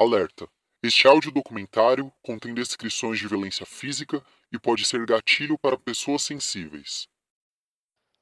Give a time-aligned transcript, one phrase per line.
[0.00, 0.48] Alerta:
[0.82, 7.06] este audiodocumentário contém descrições de violência física e pode ser gatilho para pessoas sensíveis.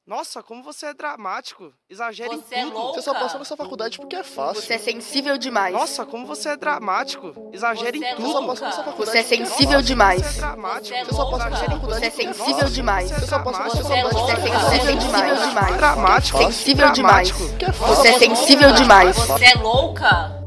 [0.04, 1.70] Nossa, como você é dramático.
[1.88, 2.72] Exagera Você em é tudo.
[2.78, 2.94] louca?
[2.94, 4.62] Você só passou nessa faculdade porque é fácil.
[4.62, 5.74] Você é sensível demais.
[5.74, 7.50] Nossa, como você é dramático.
[7.52, 8.26] Exagera Você em é tudo.
[8.26, 9.82] Você só passou nessa faculdade Você é porque é sensível fácil.
[9.86, 10.22] demais.
[10.22, 10.86] Você é dramático.
[10.88, 11.70] Você é Você só passou nessa louca?
[11.74, 12.74] faculdade Você é porque é sensível fácil.
[12.74, 13.10] demais.
[13.10, 15.48] Você só passou nessa Você é faculdade Você é porque é sensível fácil.
[15.48, 15.76] demais.
[15.76, 16.38] Dramático.
[16.38, 17.28] Sensível demais.
[17.28, 17.48] Dramático.
[17.50, 17.94] Porque é fácil.
[17.96, 19.16] Você é Você sensível demais.
[19.16, 20.38] Você é louca?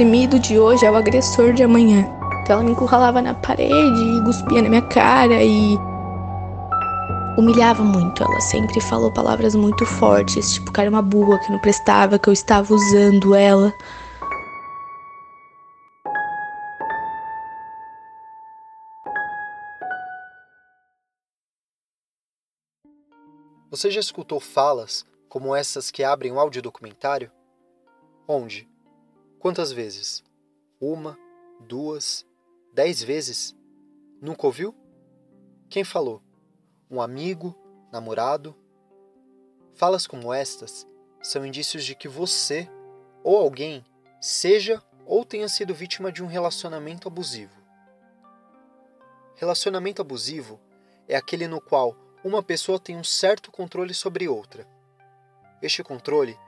[0.00, 2.08] Oprimido de hoje é o agressor de amanhã.
[2.40, 5.76] Então ela me encurralava na parede e cuspia na minha cara e
[7.36, 8.22] humilhava muito.
[8.22, 12.30] Ela sempre falou palavras muito fortes, tipo que era uma burra, que não prestava, que
[12.30, 13.74] eu estava usando ela.
[23.70, 27.30] Você já escutou falas como essas que abrem um audiodocumentário?
[28.26, 28.69] Onde?
[29.40, 30.22] Quantas vezes?
[30.78, 31.18] Uma,
[31.60, 32.26] duas,
[32.74, 33.56] dez vezes?
[34.20, 34.74] Nunca ouviu?
[35.70, 36.22] Quem falou?
[36.90, 37.56] Um amigo?
[37.90, 38.54] Namorado?
[39.72, 40.86] Falas como estas
[41.22, 42.68] são indícios de que você
[43.24, 43.82] ou alguém
[44.20, 47.58] seja ou tenha sido vítima de um relacionamento abusivo.
[49.36, 50.60] Relacionamento abusivo
[51.08, 54.68] é aquele no qual uma pessoa tem um certo controle sobre outra.
[55.62, 56.38] Este controle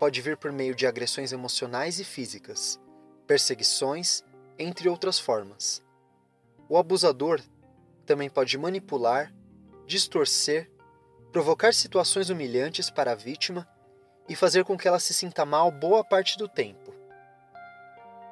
[0.00, 2.80] pode vir por meio de agressões emocionais e físicas,
[3.26, 4.24] perseguições,
[4.58, 5.82] entre outras formas.
[6.70, 7.38] O abusador
[8.06, 9.30] também pode manipular,
[9.86, 10.70] distorcer,
[11.30, 13.68] provocar situações humilhantes para a vítima
[14.26, 16.94] e fazer com que ela se sinta mal boa parte do tempo.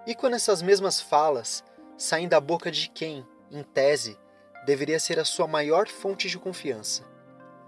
[0.06, 1.62] E quando essas mesmas falas
[1.98, 4.18] saem da boca de quem, em tese,
[4.64, 7.04] deveria ser a sua maior fonte de confiança: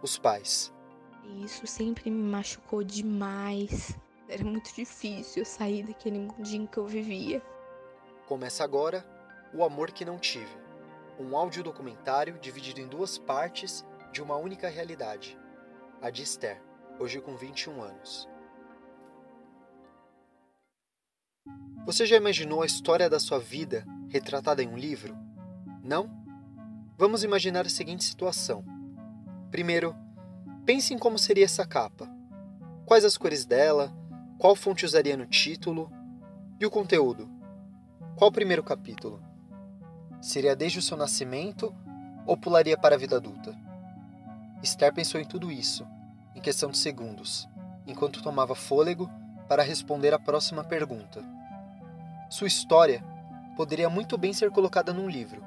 [0.01, 0.73] os pais.
[1.25, 3.97] E isso sempre me machucou demais.
[4.29, 7.43] Era muito difícil sair daquele mundinho que eu vivia.
[8.27, 9.05] Começa agora
[9.53, 10.57] O Amor Que Não Tive,
[11.19, 15.39] um audiodocumentário dividido em duas partes de uma única realidade,
[16.01, 16.63] a de Esther,
[16.99, 18.29] hoje com 21 anos.
[21.87, 25.17] Você já imaginou a história da sua vida retratada em um livro?
[25.83, 26.09] Não?
[26.97, 28.65] Vamos imaginar a seguinte situação.
[29.51, 29.97] Primeiro,
[30.73, 32.09] pense em como seria essa capa.
[32.87, 33.93] Quais as cores dela,
[34.39, 35.91] qual fonte usaria no título
[36.61, 37.29] e o conteúdo.
[38.15, 39.21] Qual o primeiro capítulo?
[40.23, 41.75] Seria desde o seu nascimento
[42.25, 43.53] ou pularia para a vida adulta?
[44.63, 45.85] Esther pensou em tudo isso,
[46.37, 47.49] em questão de segundos,
[47.85, 49.11] enquanto tomava fôlego
[49.49, 51.21] para responder a próxima pergunta.
[52.29, 53.03] Sua história
[53.57, 55.43] poderia muito bem ser colocada num livro.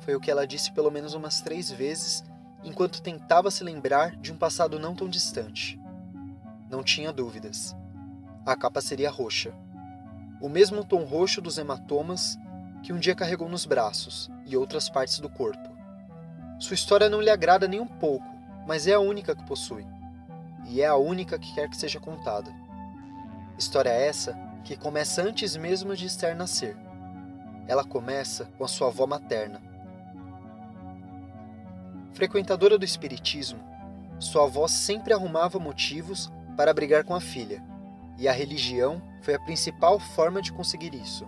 [0.00, 2.24] Foi o que ela disse pelo menos umas três vezes
[2.62, 5.80] enquanto tentava se lembrar de um passado não tão distante.
[6.70, 7.74] Não tinha dúvidas.
[8.44, 9.52] A capa seria roxa.
[10.40, 12.38] O mesmo tom roxo dos hematomas
[12.82, 15.68] que um dia carregou nos braços e outras partes do corpo.
[16.58, 18.26] Sua história não lhe agrada nem um pouco,
[18.66, 19.86] mas é a única que possui.
[20.66, 22.52] E é a única que quer que seja contada.
[23.58, 26.76] História essa que começa antes mesmo de Esther nascer.
[27.66, 29.60] Ela começa com a sua avó materna.
[32.18, 33.60] Frequentadora do espiritismo,
[34.18, 37.62] sua avó sempre arrumava motivos para brigar com a filha,
[38.18, 41.24] e a religião foi a principal forma de conseguir isso.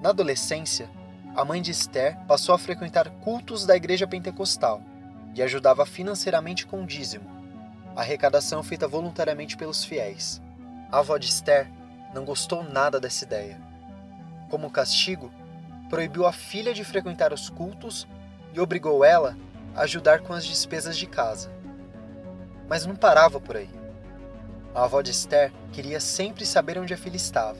[0.00, 0.88] Na adolescência,
[1.36, 4.80] a mãe de Esther passou a frequentar cultos da igreja pentecostal
[5.34, 7.28] e ajudava financeiramente com o dízimo,
[7.94, 10.40] arrecadação feita voluntariamente pelos fiéis.
[10.90, 11.70] A avó de Esther
[12.14, 13.60] não gostou nada dessa ideia.
[14.48, 15.30] Como castigo,
[15.90, 18.08] proibiu a filha de frequentar os cultos
[18.54, 19.36] e obrigou ela
[19.74, 21.50] ajudar com as despesas de casa.
[22.68, 23.70] Mas não parava por aí.
[24.74, 27.58] A avó de Esther queria sempre saber onde a filha estava.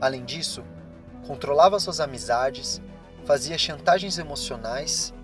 [0.00, 0.64] Além disso,
[1.26, 2.82] controlava suas amizades,
[3.24, 5.14] fazia chantagens emocionais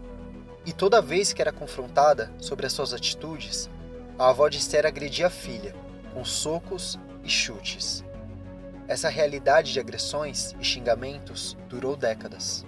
[0.65, 3.69] e toda vez que era confrontada sobre as suas atitudes,
[4.19, 5.75] a avó de Esther agredia a filha
[6.13, 8.05] com socos e chutes.
[8.87, 12.65] Essa realidade de agressões e xingamentos durou décadas.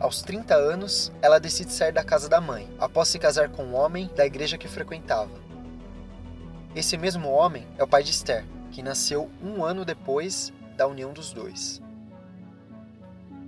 [0.00, 3.74] Aos 30 anos, ela decide sair da casa da mãe, após se casar com um
[3.74, 5.30] homem da igreja que frequentava.
[6.74, 11.12] Esse mesmo homem é o pai de Esther, que nasceu um ano depois da união
[11.12, 11.80] dos dois.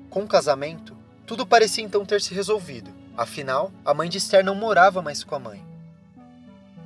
[0.09, 0.97] Com o casamento,
[1.27, 2.91] tudo parecia então ter se resolvido.
[3.17, 5.65] Afinal, a mãe de Esther não morava mais com a mãe.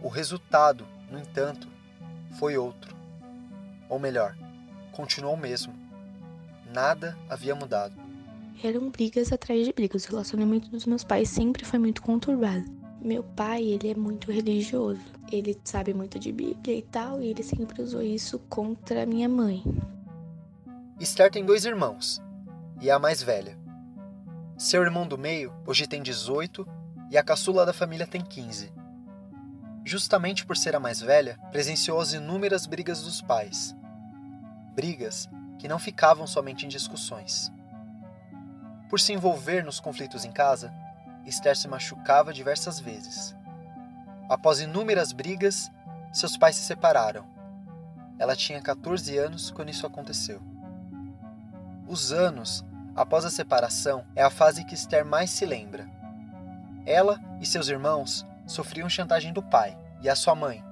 [0.03, 1.69] O resultado, no entanto,
[2.39, 2.97] foi outro.
[3.89, 4.35] Ou melhor,
[4.93, 5.75] continuou o mesmo.
[6.73, 8.10] nada havia mudado.
[8.63, 10.05] Eram brigas atrás de brigas.
[10.05, 12.65] O relacionamento dos meus pais sempre foi muito conturbado.
[13.01, 15.01] Meu pai, ele é muito religioso.
[15.33, 19.65] Ele sabe muito de Bíblia e tal, e ele sempre usou isso contra minha mãe.
[20.99, 22.21] Esther tem dois irmãos,
[22.79, 23.59] e é a mais velha.
[24.59, 26.69] Seu irmão do meio hoje tem 18
[27.11, 28.71] e a caçula da família tem 15.
[29.83, 33.75] Justamente por ser a mais velha, presenciou as inúmeras brigas dos pais.
[34.75, 35.27] Brigas
[35.59, 37.51] que não ficavam somente em discussões.
[38.91, 40.75] Por se envolver nos conflitos em casa,
[41.25, 43.37] Esther se machucava diversas vezes.
[44.29, 45.71] Após inúmeras brigas,
[46.13, 47.25] seus pais se separaram.
[48.19, 50.43] Ela tinha 14 anos quando isso aconteceu.
[51.87, 52.65] Os anos
[52.97, 55.89] após a separação é a fase que Esther mais se lembra.
[56.85, 60.65] Ela e seus irmãos sofriam chantagem do pai e a sua mãe,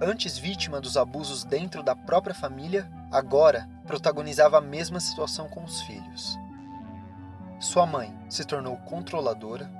[0.00, 5.82] antes vítima dos abusos dentro da própria família, agora protagonizava a mesma situação com os
[5.82, 6.38] filhos.
[7.60, 9.70] Sua mãe se tornou controladora.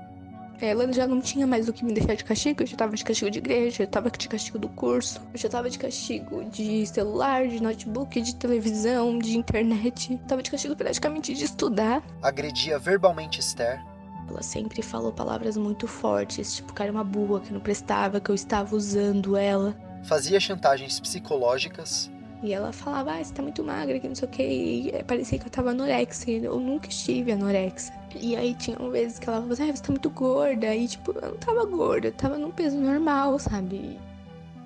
[0.61, 3.05] Ela já não tinha mais o que me deixar de castigo, eu já tava de
[3.05, 6.85] castigo de igreja, eu tava de castigo do curso, eu já tava de castigo de
[6.85, 10.11] celular, de notebook, de televisão, de internet.
[10.13, 12.03] Eu tava de castigo praticamente de estudar.
[12.21, 13.81] Agredia verbalmente Esther.
[14.27, 18.29] Ela sempre falou palavras muito fortes, tipo que era uma burra, que não prestava, que
[18.29, 19.73] eu estava usando ela.
[20.03, 22.11] Fazia chantagens psicológicas.
[22.41, 24.43] E ela falava, ah, você tá muito magra, que não sei o que.
[24.43, 26.39] E parecia que eu tava anorexia.
[26.39, 27.93] Eu nunca estive anorexia.
[28.15, 30.73] E aí tinha vezes que ela falava, ah, você tá muito gorda.
[30.73, 33.99] E tipo, eu não tava gorda, eu tava num peso normal, sabe?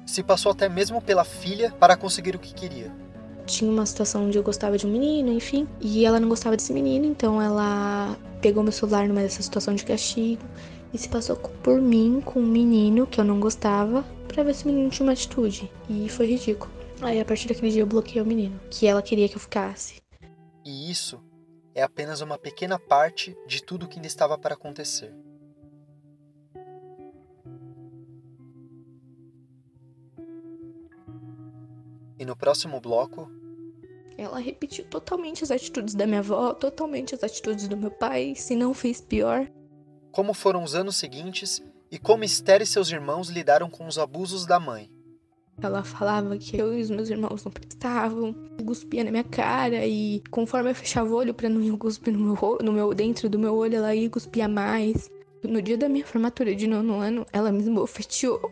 [0.06, 2.92] Se passou até mesmo pela filha para conseguir o que queria.
[3.46, 5.68] Tinha uma situação onde eu gostava de um menino, enfim.
[5.82, 9.84] E ela não gostava desse menino, então ela pegou meu celular numa dessa situação de
[9.84, 10.44] castigo
[10.94, 14.64] e se passou por mim com um menino que eu não gostava para ver se
[14.64, 15.72] o menino tinha uma atitude.
[15.90, 16.72] E foi ridículo.
[17.04, 20.02] Aí a partir daquele dia eu bloqueei o menino, que ela queria que eu ficasse.
[20.64, 21.22] E isso
[21.76, 25.14] é apenas uma pequena parte de tudo que ainda estava para acontecer.
[32.18, 33.30] E no próximo bloco.
[34.18, 38.56] Ela repetiu totalmente as atitudes da minha avó, totalmente as atitudes do meu pai, se
[38.56, 39.46] não fez pior.
[40.12, 41.62] Como foram os anos seguintes
[41.92, 44.90] e como Esther e seus irmãos lidaram com os abusos da mãe.
[45.62, 48.36] Ela falava que eu e os meus irmãos não prestavam,
[48.66, 52.20] cuspia na minha cara e conforme eu fechava o olho para não ir cuspir no
[52.20, 55.10] meu, no meu dentro do meu olho, ela ia cuspia mais.
[55.44, 58.52] No dia da minha formatura de nono ano, ela me esbofeteou.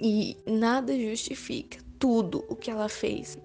[0.00, 3.38] E nada justifica tudo o que ela fez.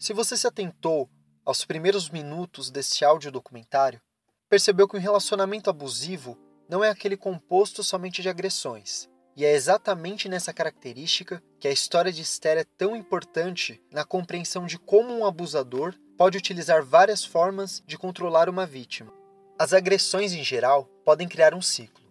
[0.00, 1.10] Se você se atentou
[1.44, 4.00] aos primeiros minutos desse áudio documentário,
[4.48, 9.10] percebeu que o relacionamento abusivo não é aquele composto somente de agressões.
[9.36, 14.64] E é exatamente nessa característica que a história de Esther é tão importante na compreensão
[14.64, 19.12] de como um abusador pode utilizar várias formas de controlar uma vítima.
[19.58, 22.10] As agressões em geral podem criar um ciclo.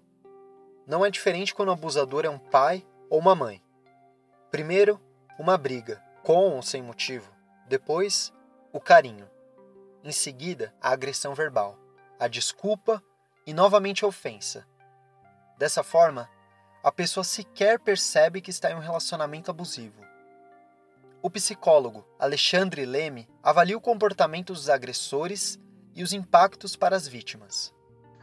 [0.86, 3.64] Não é diferente quando o abusador é um pai ou uma mãe.
[4.52, 5.02] Primeiro,
[5.40, 7.39] uma briga, com ou sem motivo.
[7.70, 8.34] Depois,
[8.74, 9.30] o carinho.
[10.04, 11.78] Em seguida, a agressão verbal,
[12.20, 13.04] a desculpa
[13.46, 14.68] e novamente a ofensa.
[15.56, 16.28] Dessa forma,
[16.84, 20.04] a pessoa sequer percebe que está em um relacionamento abusivo.
[21.22, 25.60] O psicólogo Alexandre Leme avalia o comportamento dos agressores
[25.94, 27.72] e os impactos para as vítimas.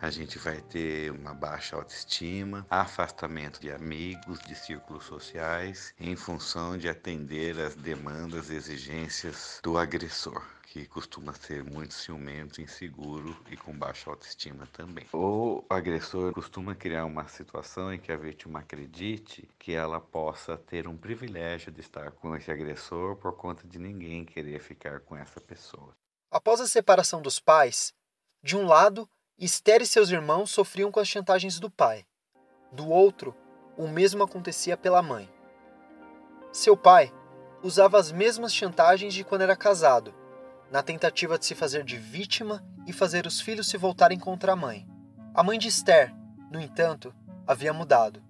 [0.06, 6.78] A gente vai ter uma baixa autoestima, afastamento de amigos, de círculos sociais, em função
[6.78, 13.56] de atender às demandas e exigências do agressor que costuma ser muito ciumento, inseguro e
[13.56, 15.08] com baixa autoestima também.
[15.12, 20.86] O agressor costuma criar uma situação em que a vítima acredite que ela possa ter
[20.86, 25.40] um privilégio de estar com esse agressor por conta de ninguém querer ficar com essa
[25.40, 25.96] pessoa.
[26.30, 27.92] Após a separação dos pais,
[28.40, 29.08] de um lado,
[29.38, 32.06] Esther e seus irmãos sofriam com as chantagens do pai.
[32.72, 33.36] Do outro,
[33.76, 35.30] o mesmo acontecia pela mãe.
[36.50, 37.12] Seu pai
[37.62, 40.14] usava as mesmas chantagens de quando era casado
[40.70, 44.56] na tentativa de se fazer de vítima e fazer os filhos se voltarem contra a
[44.56, 44.88] mãe.
[45.34, 46.14] A mãe de Esther,
[46.50, 47.14] no entanto,
[47.46, 48.22] havia mudado.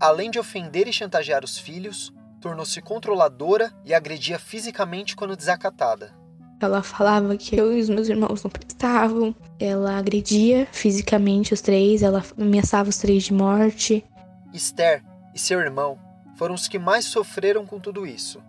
[0.00, 6.23] Além de ofender e chantagear os filhos, tornou-se controladora e agredia fisicamente quando desacatada.
[6.60, 9.34] Ela falava que eu e os meus irmãos não prestavam.
[9.58, 14.04] Ela agredia fisicamente os três, ela ameaçava os três de morte.
[14.52, 15.02] Esther
[15.34, 15.98] e seu irmão
[16.36, 18.42] foram os que mais sofreram com tudo isso.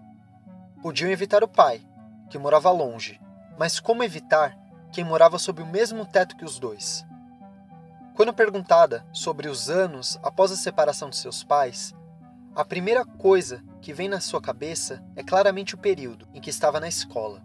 [0.82, 1.82] Podiam evitar o pai,
[2.30, 3.20] que morava longe,
[3.58, 4.58] mas como evitar
[4.92, 7.06] quem morava sob o mesmo teto que os dois.
[8.16, 11.94] Quando perguntada sobre os anos após a separação de seus pais,
[12.56, 16.80] a primeira coisa que vem na sua cabeça é claramente o período em que estava
[16.80, 17.42] na escola.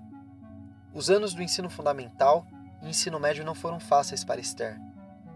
[0.92, 2.46] Os anos do ensino fundamental
[2.82, 4.78] e ensino médio não foram fáceis para Esther.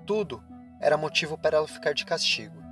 [0.05, 0.43] Tudo
[0.81, 2.63] era motivo para ela ficar de castigo.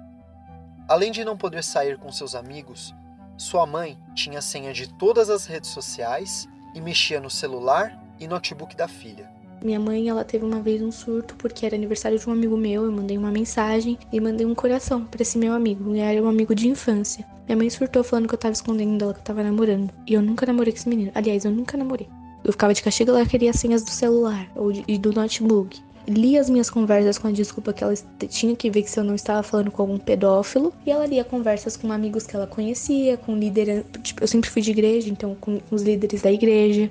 [0.88, 2.92] Além de não poder sair com seus amigos,
[3.36, 8.26] sua mãe tinha a senha de todas as redes sociais e mexia no celular e
[8.26, 9.30] notebook da filha.
[9.62, 12.84] Minha mãe, ela teve uma vez um surto porque era aniversário de um amigo meu.
[12.84, 15.90] Eu mandei uma mensagem e mandei um coração para esse meu amigo.
[15.90, 17.24] Ele era um amigo de infância.
[17.46, 19.94] Minha mãe surtou falando que eu tava escondendo dela que eu tava namorando.
[20.04, 21.12] E eu nunca namorei com esse menino.
[21.14, 22.08] Aliás, eu nunca namorei.
[22.44, 25.80] Eu ficava de castigo, ela queria as senhas do celular ou de, do notebook.
[26.08, 27.94] Li as minhas conversas com a desculpa que ela
[28.28, 30.74] tinha que ver que se eu não estava falando com algum pedófilo.
[30.84, 33.84] E ela lia conversas com amigos que ela conhecia, com líderes.
[34.02, 36.90] Tipo, eu sempre fui de igreja, então com os líderes da igreja.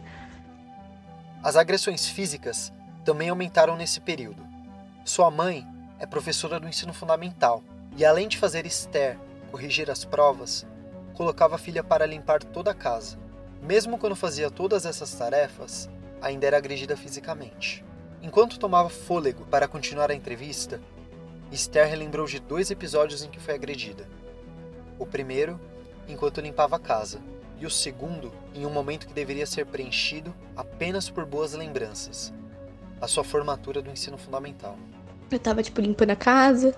[1.43, 2.71] As agressões físicas
[3.03, 4.41] também aumentaram nesse período.
[5.03, 5.67] Sua mãe
[5.99, 7.61] é professora do ensino fundamental
[7.97, 9.17] e, além de fazer Esther
[9.51, 10.65] corrigir as provas,
[11.13, 13.19] colocava a filha para limpar toda a casa.
[13.61, 15.89] Mesmo quando fazia todas essas tarefas,
[16.21, 17.85] ainda era agredida fisicamente.
[18.21, 20.81] Enquanto tomava fôlego para continuar a entrevista,
[21.51, 24.07] Esther relembrou de dois episódios em que foi agredida.
[24.97, 25.59] O primeiro,
[26.07, 27.21] enquanto limpava a casa,
[27.59, 32.33] e o segundo em um momento que deveria ser preenchido apenas por boas lembranças
[32.99, 34.77] a sua formatura do ensino fundamental.
[35.31, 36.75] Eu tava, tipo, limpando a casa,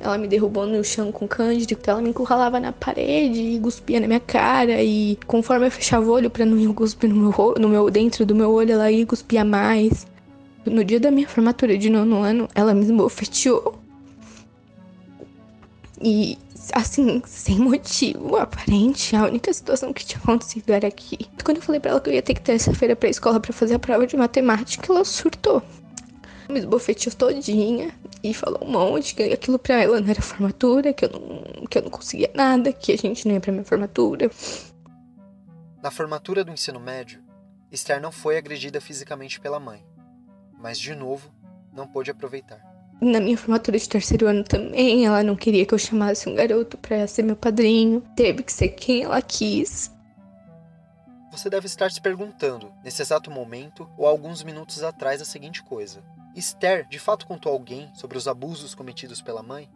[0.00, 3.98] ela me derrubou no chão com cândido, então ela me encurralava na parede e cuspia
[3.98, 7.54] na minha cara, e conforme eu fechava o olho pra não ir cuspir no meu,
[7.58, 10.06] no meu, dentro do meu olho, ela ia cuspia mais.
[10.64, 13.74] No dia da minha formatura de nono ano, ela me esbofeteou.
[16.00, 16.38] E
[16.72, 19.14] assim, sem motivo aparente.
[19.16, 21.18] A única situação que tinha acontecido era aqui.
[21.44, 23.74] Quando eu falei para ela que eu ia ter que terça-feira pra escola para fazer
[23.74, 25.62] a prova de matemática, ela surtou.
[26.48, 31.04] Me esbofeteou todinha e falou um monte que aquilo pra ela não era formatura, que
[31.04, 34.30] eu não, que eu não conseguia nada, que a gente não ia pra minha formatura.
[35.82, 37.22] Na formatura do ensino médio,
[37.70, 39.84] Esther não foi agredida fisicamente pela mãe,
[40.58, 41.30] mas de novo
[41.72, 42.60] não pôde aproveitar.
[43.00, 46.78] Na minha formatura de terceiro ano também, ela não queria que eu chamasse um garoto
[46.78, 48.00] para ser meu padrinho.
[48.16, 49.92] Teve que ser quem ela quis.
[51.30, 56.02] Você deve estar se perguntando, nesse exato momento ou alguns minutos atrás, a seguinte coisa:
[56.36, 59.70] Esther de fato contou a alguém sobre os abusos cometidos pela mãe?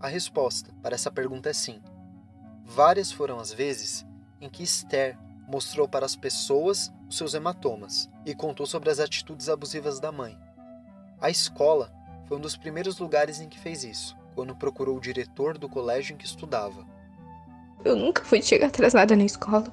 [0.00, 1.80] A resposta para essa pergunta é sim.
[2.64, 4.04] Várias foram as vezes
[4.40, 9.48] em que Esther mostrou para as pessoas os seus hematomas e contou sobre as atitudes
[9.48, 10.36] abusivas da mãe.
[11.20, 11.92] A escola
[12.26, 16.14] foi um dos primeiros lugares em que fez isso, quando procurou o diretor do colégio
[16.14, 16.84] em que estudava.
[17.84, 19.72] Eu nunca fui chegar atrasada na escola.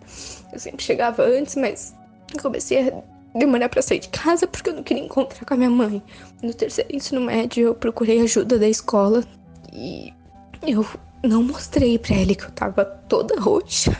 [0.52, 1.96] Eu sempre chegava antes, mas
[2.40, 3.04] comecei a
[3.34, 6.02] demorar para sair de casa porque eu não queria encontrar com a minha mãe.
[6.42, 9.24] No terceiro ensino médio, eu procurei ajuda da escola
[9.72, 10.14] e
[10.62, 10.86] eu
[11.24, 13.92] não mostrei para ele que eu tava toda roxa.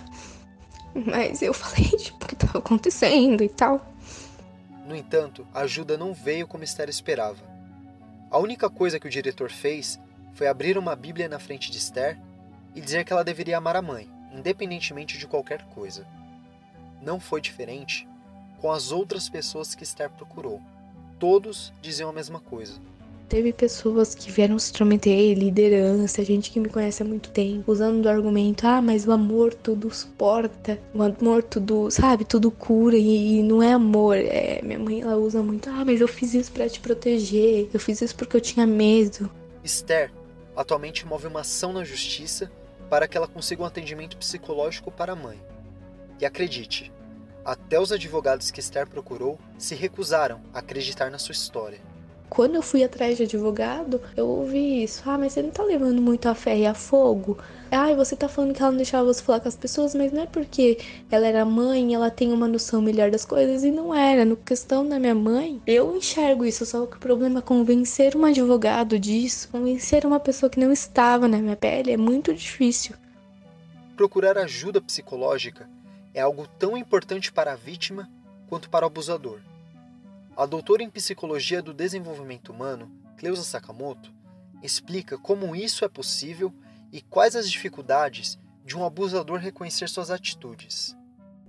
[0.94, 3.84] Mas eu falei, tipo, o que tava acontecendo e tal.
[4.86, 7.42] No entanto, a ajuda não veio como Esther esperava.
[8.30, 10.00] A única coisa que o diretor fez
[10.34, 12.20] foi abrir uma Bíblia na frente de Esther
[12.76, 16.06] e dizer que ela deveria amar a mãe, independentemente de qualquer coisa.
[17.02, 18.08] Não foi diferente
[18.64, 20.62] com as outras pessoas que Esther procurou.
[21.20, 22.76] Todos diziam a mesma coisa.
[23.28, 28.02] Teve pessoas que vieram se intrometer, liderança, gente que me conhece há muito tempo, usando
[28.02, 33.40] do argumento, ah, mas o amor tudo suporta, o amor tudo, sabe, tudo cura e,
[33.40, 34.16] e não é amor.
[34.16, 37.80] É, minha mãe ela usa muito, ah, mas eu fiz isso para te proteger, eu
[37.82, 39.30] fiz isso porque eu tinha medo.
[39.62, 40.10] Esther
[40.56, 42.50] atualmente move uma ação na justiça
[42.90, 45.38] para que ela consiga um atendimento psicológico para a mãe.
[46.18, 46.94] E acredite,
[47.46, 51.80] até os advogados que Esther procurou se recusaram a acreditar na sua história.
[52.34, 55.04] Quando eu fui atrás de advogado, eu ouvi isso.
[55.06, 57.38] Ah, mas você não tá levando muito a fé e a fogo?
[57.70, 60.24] Ah, você tá falando que ela não deixava você falar com as pessoas, mas não
[60.24, 60.80] é porque
[61.12, 64.26] ela era mãe, ela tem uma noção melhor das coisas, e não era.
[64.26, 68.26] No questão da minha mãe, eu enxergo isso, só que o problema é convencer um
[68.26, 72.96] advogado disso, convencer uma pessoa que não estava na minha pele é muito difícil.
[73.96, 75.70] Procurar ajuda psicológica
[76.14, 78.10] é algo tão importante para a vítima
[78.48, 79.42] quanto para o abusador.
[80.36, 84.14] A doutora em Psicologia do Desenvolvimento Humano, Cleusa Sakamoto,
[84.62, 86.54] explica como isso é possível
[86.92, 90.96] e quais as dificuldades de um abusador reconhecer suas atitudes.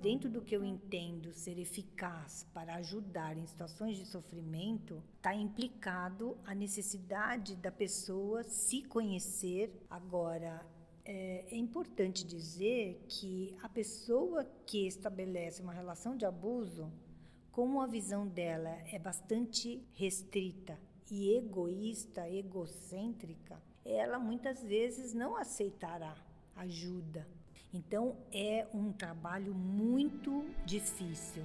[0.01, 6.37] Dentro do que eu entendo ser eficaz para ajudar em situações de sofrimento, está implicado
[6.45, 9.71] a necessidade da pessoa se conhecer.
[9.89, 10.63] Agora,
[11.05, 16.91] é, é importante dizer que a pessoa que estabelece uma relação de abuso
[17.51, 20.77] como a visão dela é bastante restrita
[21.09, 26.17] e egoísta, egocêntrica, ela muitas vezes não aceitará
[26.55, 27.25] ajuda.
[27.73, 31.43] Então é um trabalho muito difícil.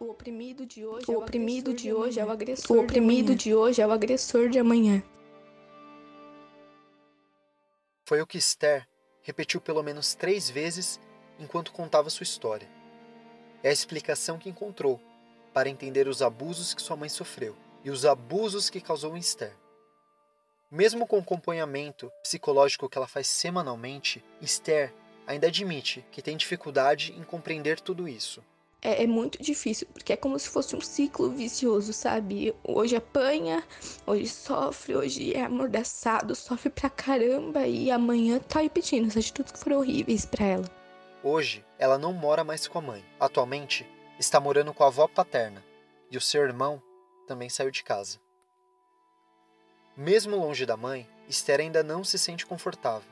[0.00, 2.76] O oprimido de hoje, o oprimido de hoje é o agressor.
[2.76, 5.02] O oprimido de hoje é o agressor de amanhã.
[8.04, 8.86] Foi o que Esther
[9.22, 11.00] repetiu pelo menos três vezes
[11.36, 12.68] enquanto contava sua história.
[13.60, 15.00] É a explicação que encontrou
[15.52, 19.56] para entender os abusos que sua mãe sofreu e os abusos que causou em Esther.
[20.70, 24.94] Mesmo com o acompanhamento psicológico que ela faz semanalmente, Esther
[25.26, 28.44] ainda admite que tem dificuldade em compreender tudo isso
[28.80, 32.54] é, é, muito difícil, porque é como se fosse um ciclo vicioso, sabe?
[32.62, 33.64] Hoje apanha,
[34.06, 39.58] hoje sofre, hoje é amordaçado, sofre pra caramba e amanhã tá repetindo as atitudes que
[39.58, 40.64] foram horríveis para ela.
[41.24, 43.04] Hoje, ela não mora mais com a mãe.
[43.18, 43.84] Atualmente,
[44.18, 45.64] está morando com a avó paterna
[46.10, 46.80] e o seu irmão
[47.26, 48.20] também saiu de casa.
[49.96, 53.10] Mesmo longe da mãe, Esther ainda não se sente confortável.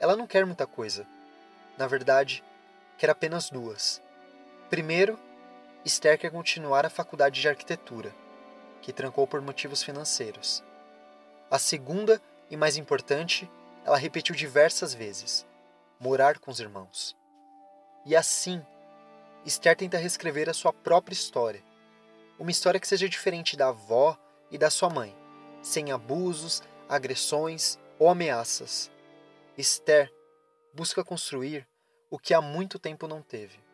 [0.00, 1.06] Ela não quer muita coisa.
[1.78, 2.42] Na verdade,
[2.98, 4.02] quer apenas duas
[4.70, 5.18] Primeiro,
[5.84, 8.14] Esther quer continuar a faculdade de arquitetura,
[8.80, 10.62] que trancou por motivos financeiros.
[11.50, 13.50] A segunda, e mais importante,
[13.84, 15.44] ela repetiu diversas vezes:
[15.98, 17.16] morar com os irmãos.
[18.06, 18.64] E assim,
[19.44, 21.64] Esther tenta reescrever a sua própria história.
[22.38, 24.16] Uma história que seja diferente da avó
[24.52, 25.16] e da sua mãe,
[25.60, 28.88] sem abusos, agressões ou ameaças.
[29.58, 30.12] Esther
[30.72, 31.66] busca construir
[32.08, 33.68] o que há muito tempo não teve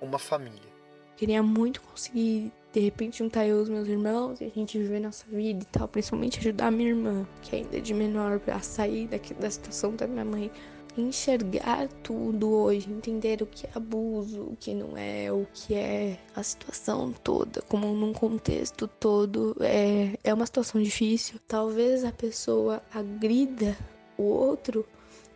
[0.00, 0.78] uma família.
[1.16, 5.00] Queria muito conseguir, de repente, juntar eu e os meus irmãos e a gente viver
[5.00, 8.60] nossa vida e tal, principalmente ajudar a minha irmã, que ainda é de menor, a
[8.60, 10.50] sair daqui, da situação da minha mãe.
[10.96, 16.18] Enxergar tudo hoje, entender o que é abuso, o que não é, o que é
[16.34, 21.40] a situação toda, como num contexto todo, é, é uma situação difícil.
[21.46, 23.76] Talvez a pessoa agrida
[24.16, 24.84] o outro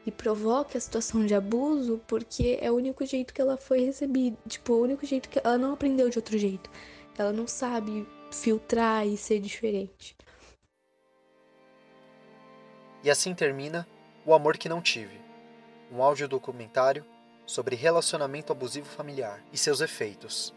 [0.04, 4.36] e provoque a situação de abuso porque é o único jeito que ela foi recebida.
[4.48, 6.70] Tipo, o único jeito que ela não aprendeu de outro jeito.
[7.16, 10.16] Ela não sabe filtrar e ser diferente.
[13.04, 13.86] E assim termina
[14.24, 15.20] O Amor Que Não Tive,
[15.90, 17.04] um áudio documentário
[17.44, 20.54] sobre relacionamento abusivo familiar e seus efeitos.